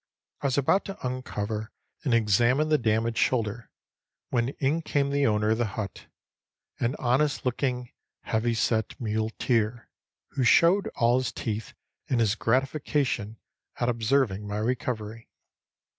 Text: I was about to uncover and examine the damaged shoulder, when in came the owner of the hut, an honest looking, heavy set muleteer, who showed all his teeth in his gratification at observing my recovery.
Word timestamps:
I 0.41 0.47
was 0.47 0.57
about 0.57 0.83
to 0.85 1.05
uncover 1.05 1.71
and 2.03 2.11
examine 2.11 2.69
the 2.69 2.79
damaged 2.79 3.19
shoulder, 3.19 3.69
when 4.29 4.49
in 4.57 4.81
came 4.81 5.11
the 5.11 5.27
owner 5.27 5.51
of 5.51 5.59
the 5.59 5.65
hut, 5.77 6.07
an 6.79 6.95
honest 6.97 7.45
looking, 7.45 7.91
heavy 8.21 8.55
set 8.55 8.99
muleteer, 8.99 9.89
who 10.29 10.43
showed 10.43 10.87
all 10.95 11.19
his 11.19 11.31
teeth 11.31 11.75
in 12.07 12.17
his 12.17 12.33
gratification 12.33 13.37
at 13.75 13.89
observing 13.89 14.47
my 14.47 14.57
recovery. 14.57 15.29